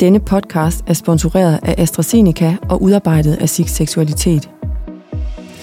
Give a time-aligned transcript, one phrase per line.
[0.00, 4.50] Denne podcast er sponsoreret af AstraZeneca og udarbejdet af SIG Seksualitet.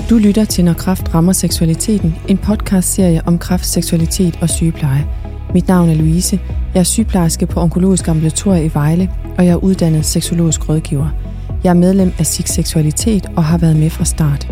[0.09, 5.07] Du lytter til Når Kraft rammer seksualiteten, en podcastserie om kraft, seksualitet og sygepleje.
[5.53, 6.39] Mit navn er Louise.
[6.73, 11.09] Jeg er sygeplejerske på Onkologisk Ambulatorie i Vejle, og jeg er uddannet seksologisk rådgiver.
[11.63, 14.47] Jeg er medlem af SIG Seksualitet og har været med fra start.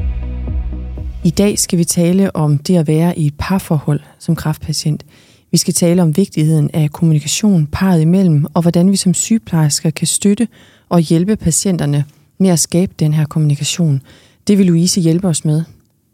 [1.23, 5.03] I dag skal vi tale om det at være i et parforhold som kraftpatient.
[5.51, 10.07] Vi skal tale om vigtigheden af kommunikation parret imellem, og hvordan vi som sygeplejersker kan
[10.07, 10.47] støtte
[10.89, 12.05] og hjælpe patienterne
[12.37, 14.01] med at skabe den her kommunikation.
[14.47, 15.63] Det vil Louise hjælpe os med.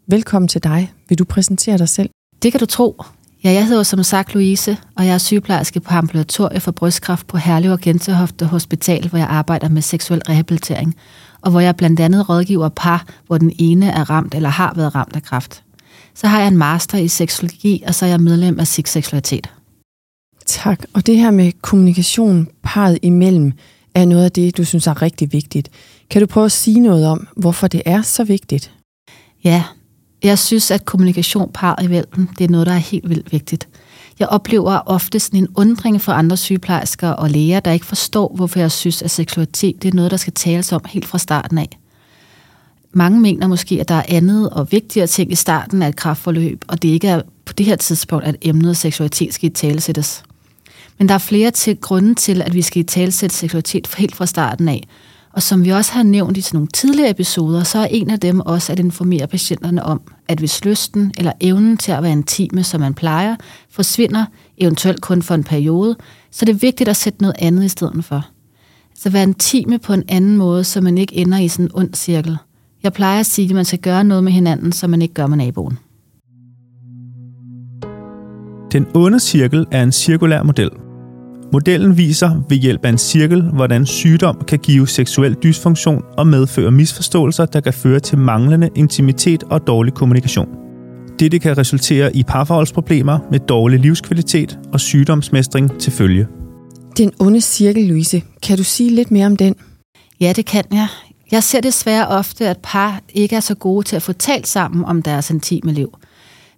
[0.06, 0.92] Velkommen til dig.
[1.08, 2.10] Vil du præsentere dig selv?
[2.42, 3.02] Det kan du tro.
[3.44, 7.36] Ja, jeg hedder som sagt Louise, og jeg er sygeplejerske på ambulatorie for brystkræft på
[7.36, 10.96] Herlev og Gentehofte Hospital, hvor jeg arbejder med seksuel rehabilitering,
[11.40, 14.94] og hvor jeg blandt andet rådgiver par, hvor den ene er ramt eller har været
[14.94, 15.62] ramt af kræft.
[16.14, 19.50] Så har jeg en master i seksologi, og så er jeg medlem af SIG Seksualitet.
[20.46, 20.84] Tak.
[20.92, 23.52] Og det her med kommunikation parret imellem
[23.94, 25.70] er noget af det, du synes er rigtig vigtigt.
[26.10, 28.72] Kan du prøve at sige noget om, hvorfor det er så vigtigt?
[29.44, 29.64] Ja,
[30.22, 33.68] jeg synes, at kommunikation parret imellem, det er noget, der er helt vildt vigtigt.
[34.18, 38.58] Jeg oplever ofte sådan en undring fra andre sygeplejersker og læger, der ikke forstår, hvorfor
[38.58, 41.78] jeg synes, at seksualitet det er noget, der skal tales om helt fra starten af.
[42.92, 46.64] Mange mener måske, at der er andet og vigtigere ting i starten af et kraftforløb,
[46.68, 50.22] og det ikke er på det her tidspunkt, at emnet seksualitet skal i talesættes.
[50.98, 54.26] Men der er flere til, grunde til, at vi skal i talesætte seksualitet helt fra
[54.26, 54.82] starten af.
[55.32, 58.40] Og som vi også har nævnt i nogle tidligere episoder, så er en af dem
[58.40, 62.80] også at informere patienterne om, at hvis lysten eller evnen til at være intime, som
[62.80, 63.36] man plejer,
[63.70, 64.24] forsvinder,
[64.58, 65.96] eventuelt kun for en periode,
[66.30, 68.26] så er det vigtigt at sætte noget andet i stedet for.
[68.94, 71.94] Så være intime på en anden måde, så man ikke ender i sådan en ond
[71.94, 72.38] cirkel.
[72.82, 75.26] Jeg plejer at sige, at man skal gøre noget med hinanden, så man ikke gør
[75.26, 75.78] med naboen.
[78.72, 80.70] Den onde cirkel er en cirkulær model.
[81.52, 86.70] Modellen viser ved hjælp af en cirkel, hvordan sygdom kan give seksuel dysfunktion og medføre
[86.70, 90.48] misforståelser, der kan føre til manglende intimitet og dårlig kommunikation.
[91.18, 96.26] Dette kan resultere i parforholdsproblemer med dårlig livskvalitet og sygdomsmestring til følge.
[96.96, 98.22] Den onde cirkel, Louise.
[98.42, 99.54] Kan du sige lidt mere om den?
[100.20, 100.88] Ja, det kan jeg.
[101.32, 104.84] Jeg ser desværre ofte, at par ikke er så gode til at få talt sammen
[104.84, 105.98] om deres intime liv.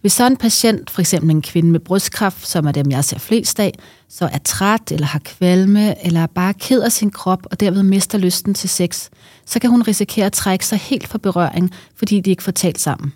[0.00, 3.18] Hvis så en patient, for eksempel en kvinde med brystkræft, som er dem, jeg ser
[3.18, 3.72] flest af,
[4.08, 7.82] så er træt eller har kvalme, eller er bare ked af sin krop og derved
[7.82, 9.08] mister lysten til sex,
[9.46, 12.80] så kan hun risikere at trække sig helt fra berøring, fordi de ikke får talt
[12.80, 13.12] sammen.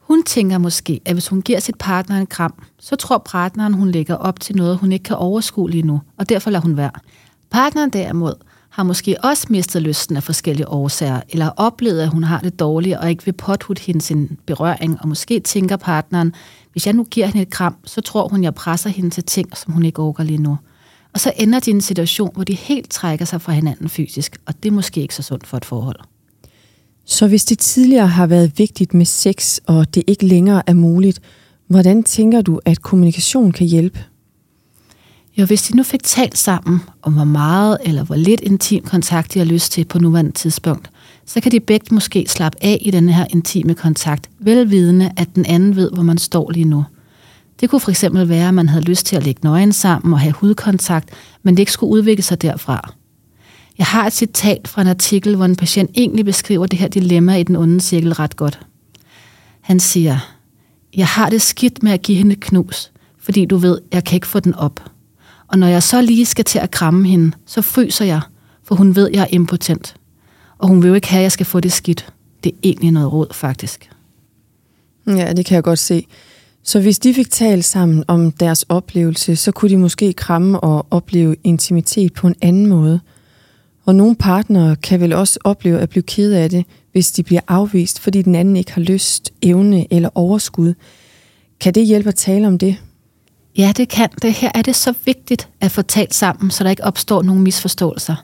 [0.00, 3.90] Hun tænker måske, at hvis hun giver sit partner en kram, så tror partneren, hun
[3.90, 6.90] lægger op til noget, hun ikke kan overskue lige nu, og derfor lader hun være.
[7.50, 8.34] Partneren derimod
[8.76, 12.96] har måske også mistet lysten af forskellige årsager, eller oplevet, at hun har det dårligt
[12.96, 16.34] og ikke vil påtute hende sin berøring, og måske tænker partneren,
[16.72, 19.56] hvis jeg nu giver hende et kram, så tror hun, jeg presser hende til ting,
[19.56, 20.58] som hun ikke overgår lige nu.
[21.14, 24.36] Og så ender de i en situation, hvor de helt trækker sig fra hinanden fysisk,
[24.46, 26.00] og det er måske ikke så sundt for et forhold.
[27.04, 31.20] Så hvis det tidligere har været vigtigt med sex, og det ikke længere er muligt,
[31.68, 34.04] hvordan tænker du, at kommunikation kan hjælpe?
[35.38, 39.34] Jo, hvis de nu fik talt sammen om, hvor meget eller hvor lidt intim kontakt
[39.34, 40.90] de har lyst til på nuværende tidspunkt,
[41.26, 45.46] så kan de begge måske slappe af i den her intime kontakt, velvidende, at den
[45.46, 46.84] anden ved, hvor man står lige nu.
[47.60, 50.20] Det kunne for eksempel være, at man havde lyst til at lægge nøgen sammen og
[50.20, 51.10] have hudkontakt,
[51.42, 52.92] men det ikke skulle udvikle sig derfra.
[53.78, 57.36] Jeg har et citat fra en artikel, hvor en patient egentlig beskriver det her dilemma
[57.36, 58.60] i den onde cirkel ret godt.
[59.60, 60.18] Han siger,
[60.96, 64.16] jeg har det skidt med at give hende et knus, fordi du ved, jeg kan
[64.16, 64.95] ikke få den op.
[65.48, 68.20] Og når jeg så lige skal til at kramme hende, så fryser jeg,
[68.64, 69.96] for hun ved, jeg er impotent.
[70.58, 72.12] Og hun vil jo ikke have, at jeg skal få det skidt.
[72.44, 73.90] Det er egentlig noget råd, faktisk.
[75.06, 76.06] Ja, det kan jeg godt se.
[76.62, 80.86] Så hvis de fik talt sammen om deres oplevelse, så kunne de måske kramme og
[80.90, 83.00] opleve intimitet på en anden måde.
[83.84, 87.40] Og nogle partnere kan vel også opleve at blive ked af det, hvis de bliver
[87.48, 90.74] afvist, fordi den anden ikke har lyst, evne eller overskud.
[91.60, 92.76] Kan det hjælpe at tale om det?
[93.58, 94.32] Ja, det kan det.
[94.32, 98.14] Her er det så vigtigt at få talt sammen, så der ikke opstår nogen misforståelser.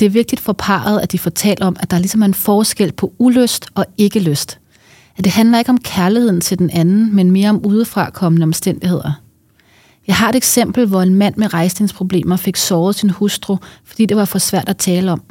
[0.00, 2.34] Det er vigtigt for parret, at de får talt om, at der ligesom er en
[2.34, 4.58] forskel på ulyst og ikke lyst.
[5.16, 9.12] At det handler ikke om kærligheden til den anden, men mere om udefrakommende omstændigheder.
[10.06, 14.16] Jeg har et eksempel, hvor en mand med rejsningsproblemer fik såret sin hustru, fordi det
[14.16, 15.22] var for svært at tale om.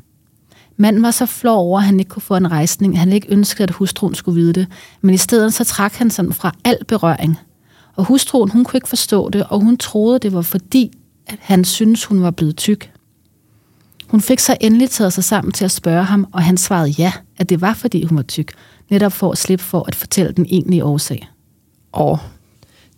[0.77, 3.63] Manden var så flov over, at han ikke kunne få en rejsning, han ikke ønskede,
[3.63, 4.67] at hustruen skulle vide det,
[5.01, 7.37] men i stedet så trak han sig fra al berøring–
[8.01, 10.91] og hustruen, hun kunne ikke forstå det, og hun troede, det var fordi,
[11.27, 12.91] at han syntes, hun var blevet tyk.
[14.07, 17.13] Hun fik så endelig taget sig sammen til at spørge ham, og han svarede ja,
[17.37, 18.53] at det var fordi hun var tyk,
[18.89, 21.27] netop for at slippe for at fortælle den egentlige årsag.
[21.93, 22.17] Åh,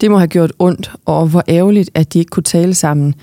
[0.01, 3.15] det må have gjort ondt, og hvor ærgerligt, at de ikke kunne tale sammen.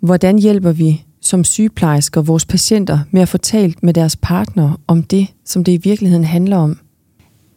[0.00, 5.02] Hvordan hjælper vi som sygeplejersker vores patienter med at få talt med deres partner om
[5.02, 6.78] det, som det i virkeligheden handler om?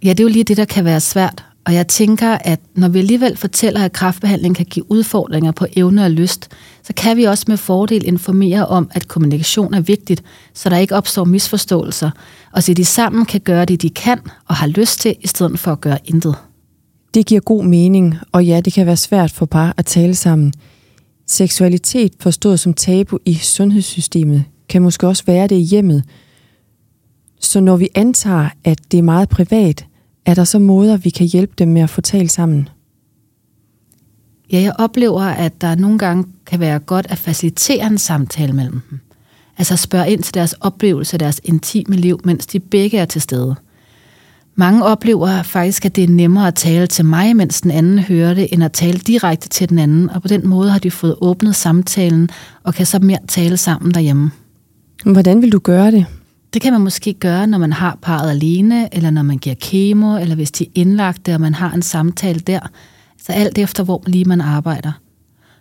[0.03, 1.46] Ja, det er jo lige det, der kan være svært.
[1.67, 6.03] Og jeg tænker, at når vi alligevel fortæller, at kraftbehandling kan give udfordringer på evne
[6.03, 6.49] og lyst,
[6.83, 10.23] så kan vi også med fordel informere om, at kommunikation er vigtigt,
[10.53, 12.11] så der ikke opstår misforståelser,
[12.53, 15.59] og så de sammen kan gøre det, de kan og har lyst til, i stedet
[15.59, 16.35] for at gøre intet.
[17.13, 20.53] Det giver god mening, og ja, det kan være svært for par at tale sammen.
[21.25, 26.03] Seksualitet forstået som tabu i sundhedssystemet kan måske også være det i hjemmet.
[27.39, 29.85] Så når vi antager, at det er meget privat,
[30.27, 32.69] er der så måder, vi kan hjælpe dem med at få talt sammen?
[34.51, 38.81] Ja, jeg oplever, at der nogle gange kan være godt at facilitere en samtale mellem
[38.89, 38.99] dem.
[39.57, 43.21] Altså spørge ind til deres oplevelse af deres intime liv, mens de begge er til
[43.21, 43.55] stede.
[44.55, 48.33] Mange oplever faktisk, at det er nemmere at tale til mig, mens den anden hører
[48.33, 51.15] det, end at tale direkte til den anden, og på den måde har de fået
[51.21, 52.29] åbnet samtalen
[52.63, 54.31] og kan så mere tale sammen derhjemme.
[55.05, 56.05] Hvordan vil du gøre det?
[56.53, 60.17] Det kan man måske gøre, når man har parret alene, eller når man giver kemo,
[60.17, 62.59] eller hvis de er indlagte, og man har en samtale der.
[63.25, 64.91] Så alt efter, hvor lige man arbejder.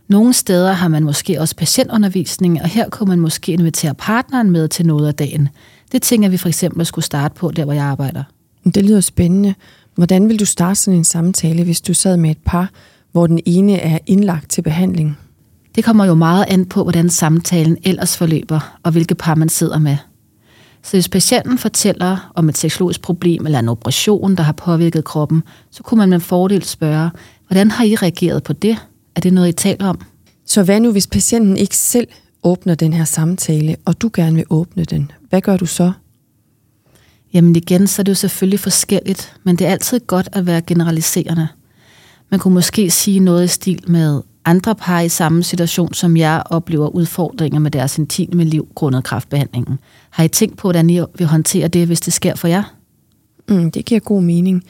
[0.09, 4.69] Nogle steder har man måske også patientundervisning, og her kunne man måske invitere partneren med
[4.69, 5.49] til noget af dagen.
[5.93, 8.23] Det tænker vi for eksempel skulle starte på, der hvor jeg arbejder.
[8.65, 9.55] Det lyder spændende.
[9.94, 12.71] Hvordan vil du starte sådan en samtale, hvis du sad med et par,
[13.12, 15.19] hvor den ene er indlagt til behandling?
[15.75, 19.79] Det kommer jo meget an på, hvordan samtalen ellers forløber, og hvilke par man sidder
[19.79, 19.97] med.
[20.87, 25.43] Så hvis patienten fortæller om et seksologisk problem eller en operation, der har påvirket kroppen,
[25.71, 27.11] så kunne man med fordel spørge,
[27.47, 28.77] hvordan har I reageret på det?
[29.17, 30.00] Er det noget, I taler om?
[30.44, 32.09] Så hvad nu, hvis patienten ikke selv
[32.43, 35.11] åbner den her samtale, og du gerne vil åbne den?
[35.29, 35.93] Hvad gør du så?
[37.33, 40.61] Jamen igen, så er det jo selvfølgelig forskelligt, men det er altid godt at være
[40.61, 41.49] generaliserende.
[42.31, 46.43] Man kunne måske sige noget i stil med, andre par i samme situation som jeg
[46.50, 49.78] oplever udfordringer med deres intime liv grundet kraftbehandlingen.
[50.10, 52.62] Har I tænkt på, hvordan I vil håndtere det, hvis det sker for jer?
[53.48, 54.62] Mm, det giver god mening.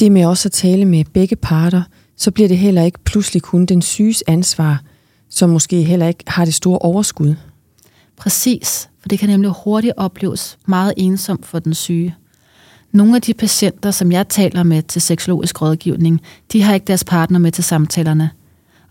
[0.00, 1.82] Det med også at tale med begge parter,
[2.16, 4.82] så bliver det heller ikke pludselig kun den syges ansvar,
[5.30, 7.34] som måske heller ikke har det store overskud.
[8.16, 12.14] Præcis, for det kan nemlig hurtigt opleves meget ensomt for den syge.
[12.92, 16.20] Nogle af de patienter, som jeg taler med til seksologisk rådgivning,
[16.52, 18.30] de har ikke deres partner med til samtalerne–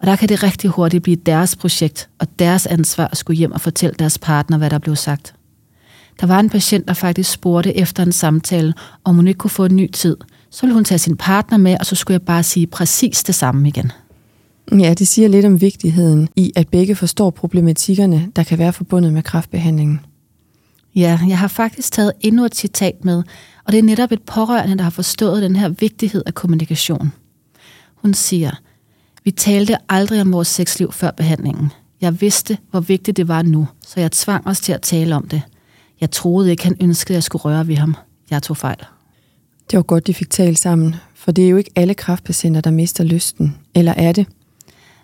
[0.03, 3.51] og der kan det rigtig hurtigt blive deres projekt og deres ansvar at skulle hjem
[3.51, 5.35] og fortælle deres partner, hvad der blev sagt.
[6.21, 8.73] Der var en patient, der faktisk spurgte efter en samtale,
[9.03, 10.17] om hun ikke kunne få en ny tid.
[10.49, 13.35] Så ville hun tage sin partner med, og så skulle jeg bare sige præcis det
[13.35, 13.91] samme igen.
[14.71, 19.13] Ja, det siger lidt om vigtigheden i, at begge forstår problematikkerne, der kan være forbundet
[19.13, 19.99] med kraftbehandlingen.
[20.95, 23.23] Ja, jeg har faktisk taget endnu et citat med,
[23.65, 27.11] og det er netop et pårørende, der har forstået den her vigtighed af kommunikation.
[27.95, 28.51] Hun siger,
[29.23, 31.71] vi talte aldrig om vores sexliv før behandlingen.
[32.01, 35.27] Jeg vidste, hvor vigtigt det var nu, så jeg tvang os til at tale om
[35.27, 35.41] det.
[36.01, 37.95] Jeg troede ikke, han ønskede, at jeg skulle røre ved ham.
[38.29, 38.77] Jeg tog fejl.
[39.71, 42.71] Det var godt, de fik talt sammen, for det er jo ikke alle kraftpatienter, der
[42.71, 43.55] mister lysten.
[43.75, 44.27] Eller er det?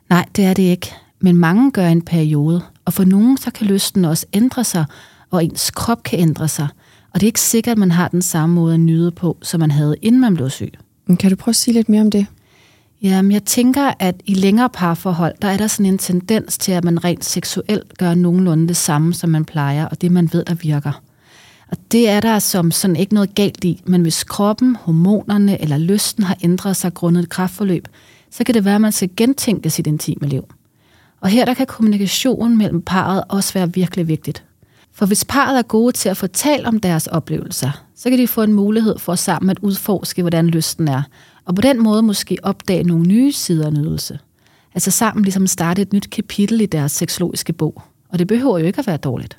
[0.10, 0.92] Nej, det er det ikke.
[1.20, 4.86] Men mange gør en periode, og for nogen så kan lysten også ændre sig,
[5.30, 6.68] og ens krop kan ændre sig.
[7.14, 9.60] Og det er ikke sikkert, at man har den samme måde at nyde på, som
[9.60, 10.74] man havde, inden man blev syg.
[11.20, 12.26] Kan du prøve at sige lidt mere om det?
[13.02, 16.84] Jamen, jeg tænker, at i længere parforhold, der er der sådan en tendens til, at
[16.84, 20.54] man rent seksuelt gør nogenlunde det samme, som man plejer, og det man ved, der
[20.54, 21.02] virker.
[21.72, 25.78] Og det er der som sådan ikke noget galt i, men hvis kroppen, hormonerne eller
[25.78, 27.88] lysten har ændret sig grundet et kraftforløb,
[28.32, 30.44] så kan det være, at man skal gentænke sit intime liv.
[31.22, 34.44] Og her der kan kommunikationen mellem parret også være virkelig vigtigt.
[34.94, 38.42] For hvis parret er gode til at fortælle om deres oplevelser, så kan de få
[38.42, 41.04] en mulighed for sammen at udforske, hvordan lysten er,
[41.50, 44.20] og på den måde måske opdage nogle nye sider af nydelse.
[44.74, 47.82] Altså sammen ligesom starte et nyt kapitel i deres seksologiske bog.
[48.10, 49.36] Og det behøver jo ikke at være dårligt.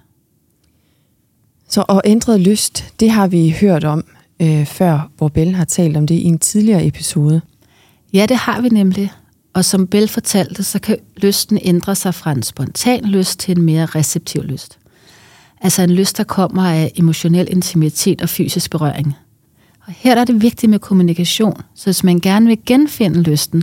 [1.69, 4.05] Så og ændret lyst, det har vi hørt om
[4.43, 7.41] øh, før, hvor Bell har talt om det i en tidligere episode.
[8.13, 9.13] Ja, det har vi nemlig.
[9.53, 13.65] Og som Bell fortalte, så kan lysten ændre sig fra en spontan lyst til en
[13.65, 14.79] mere receptiv lyst.
[15.61, 19.17] Altså en lyst, der kommer af emotionel intimitet og fysisk berøring.
[19.91, 23.63] Og her er det vigtigt med kommunikation, så hvis man gerne vil genfinde lysten,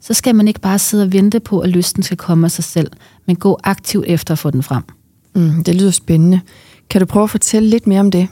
[0.00, 2.64] så skal man ikke bare sidde og vente på, at lysten skal komme af sig
[2.64, 2.90] selv,
[3.26, 4.82] men gå aktivt efter at få den frem.
[5.34, 6.40] Mm, det lyder spændende.
[6.90, 8.28] Kan du prøve at fortælle lidt mere om det?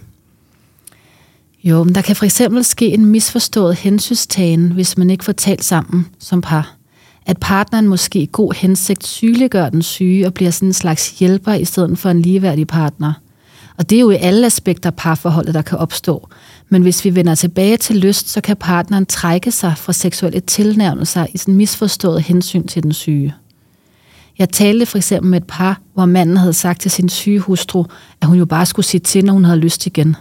[1.65, 5.65] Jo, men der kan for eksempel ske en misforstået hensynstagen, hvis man ikke får talt
[5.65, 6.77] sammen som par.
[7.27, 11.53] At partneren måske i god hensigt sygeliggør den syge og bliver sådan en slags hjælper
[11.53, 13.13] i stedet for en ligeværdig partner.
[13.79, 16.29] Og det er jo i alle aspekter af parforholdet, der kan opstå.
[16.73, 21.27] Men hvis vi vender tilbage til lyst, så kan partneren trække sig fra seksuelle tilnærmelser
[21.35, 23.35] i sin misforstået hensyn til den syge.
[24.39, 27.85] Jeg talte for eksempel med et par, hvor manden havde sagt til sin syge hustru,
[28.21, 30.17] at hun jo bare skulle sige til, når hun havde lyst igen.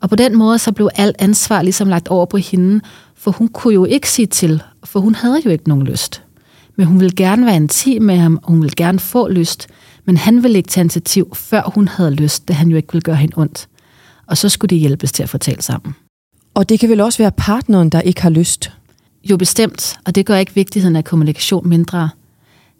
[0.00, 2.80] Og på den måde så blev alt ansvar ligesom lagt over på hende,
[3.16, 6.22] for hun kunne jo ikke sige til, for hun havde jo ikke nogen lyst.
[6.76, 9.68] Men hun ville gerne være intim med ham, og hun ville gerne få lyst,
[10.04, 13.02] men han ville ikke tage initiativ, før hun havde lyst, da han jo ikke ville
[13.02, 13.68] gøre hende ondt.
[14.32, 15.94] Og så skulle de hjælpes til at fortælle sammen.
[16.54, 18.72] Og det kan vel også være partneren, der ikke har lyst?
[19.30, 22.10] Jo, bestemt, og det gør ikke vigtigheden af kommunikation mindre.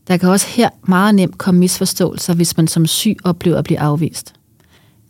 [0.08, 3.78] Der kan også her meget nemt komme misforståelser, hvis man som syg oplever at blive
[3.80, 4.34] afvist.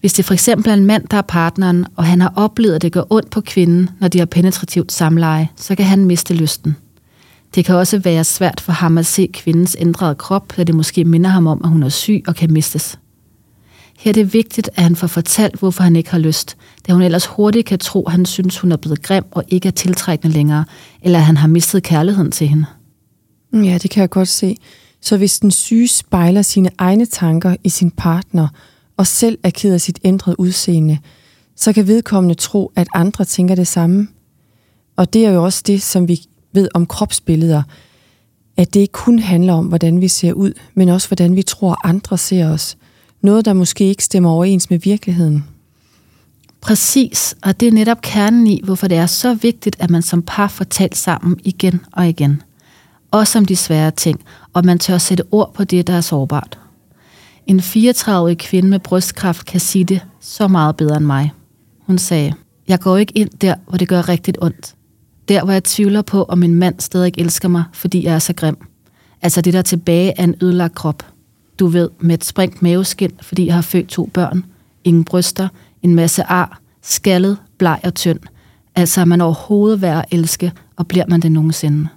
[0.00, 2.82] Hvis det for eksempel er en mand, der er partneren, og han har oplevet, at
[2.82, 6.76] det gør ondt på kvinden, når de har penetrativt samleje, så kan han miste lysten.
[7.54, 11.04] Det kan også være svært for ham at se kvindens ændrede krop, da det måske
[11.04, 12.98] minder ham om, at hun er syg og kan mistes.
[14.02, 16.56] Her er det vigtigt, at han får fortalt, hvorfor han ikke har lyst,
[16.86, 19.68] da hun ellers hurtigt kan tro, at han synes, hun er blevet grim og ikke
[19.68, 20.64] er tiltrækkende længere,
[21.02, 22.64] eller at han har mistet kærligheden til hende.
[23.52, 24.56] Mm, ja, det kan jeg godt se.
[25.00, 28.48] Så hvis den syge spejler sine egne tanker i sin partner,
[28.96, 30.98] og selv er ked af sit ændrede udseende,
[31.56, 34.08] så kan vedkommende tro, at andre tænker det samme.
[34.96, 36.20] Og det er jo også det, som vi
[36.52, 37.62] ved om kropsbilleder,
[38.56, 41.86] at det ikke kun handler om, hvordan vi ser ud, men også hvordan vi tror,
[41.88, 42.76] andre ser os.
[43.22, 45.44] Noget, der måske ikke stemmer overens med virkeligheden.
[46.60, 50.22] Præcis, og det er netop kernen i, hvorfor det er så vigtigt, at man som
[50.22, 52.42] par får talt sammen igen og igen.
[53.10, 54.20] Også om de svære ting,
[54.52, 56.58] og man tør sætte ord på det, der er sårbart.
[57.46, 61.32] En 34-årig kvinde med brystkræft kan sige det så meget bedre end mig.
[61.86, 62.34] Hun sagde,
[62.68, 64.74] jeg går ikke ind der, hvor det gør rigtigt ondt.
[65.28, 68.32] Der, hvor jeg tvivler på, om min mand stadig elsker mig, fordi jeg er så
[68.32, 68.56] grim.
[69.22, 71.11] Altså det der tilbage af en ødelagt krop.
[71.58, 74.44] Du ved, med et sprængt maveskin, fordi jeg har født to børn.
[74.84, 75.48] Ingen bryster,
[75.82, 78.20] en masse ar, skaldet, bleg og tynd.
[78.74, 81.88] Altså er man overhovedet værd at elske, og bliver man det nogensinde?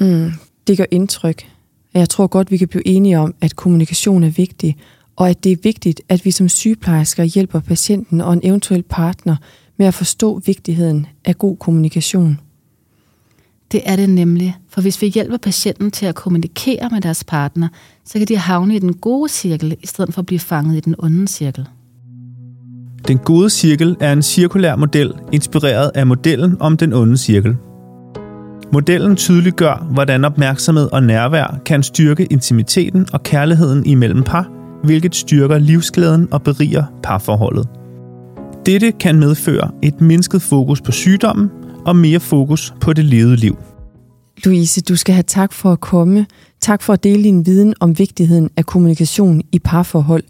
[0.00, 0.30] Mm,
[0.66, 1.46] det gør indtryk.
[1.94, 4.76] Jeg tror godt, vi kan blive enige om, at kommunikation er vigtig,
[5.16, 9.36] og at det er vigtigt, at vi som sygeplejersker hjælper patienten og en eventuel partner
[9.76, 12.40] med at forstå vigtigheden af god kommunikation.
[13.72, 17.68] Det er det nemlig, for hvis vi hjælper patienten til at kommunikere med deres partner,
[18.04, 20.80] så kan de havne i den gode cirkel, i stedet for at blive fanget i
[20.80, 21.66] den onde cirkel.
[23.08, 27.56] Den gode cirkel er en cirkulær model, inspireret af modellen om den onde cirkel.
[28.72, 34.50] Modellen tydeliggør, hvordan opmærksomhed og nærvær kan styrke intimiteten og kærligheden imellem par,
[34.84, 37.68] hvilket styrker livsglæden og beriger parforholdet.
[38.66, 41.50] Dette kan medføre et mindsket fokus på sygdommen
[41.88, 43.58] og mere fokus på det levede liv.
[44.44, 46.26] Louise, du skal have tak for at komme.
[46.60, 50.24] Tak for at dele din viden om vigtigheden af kommunikation i parforhold,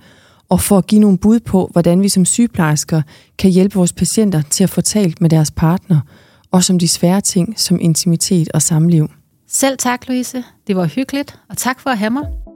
[0.48, 3.02] og for at give nogle bud på, hvordan vi som sygeplejersker
[3.38, 6.00] kan hjælpe vores patienter til at få talt med deres partner,
[6.50, 9.10] og som de svære ting som intimitet og samliv.
[9.48, 10.44] Selv tak, Louise.
[10.66, 12.47] Det var hyggeligt, og tak for at have mig.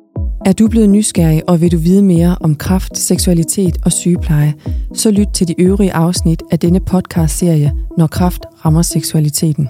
[0.46, 4.54] Er du blevet nysgerrig, og vil du vide mere om kraft, seksualitet og sygepleje,
[4.94, 9.68] så lyt til de øvrige afsnit af denne podcast-serie, Når kraft rammer seksualiteten.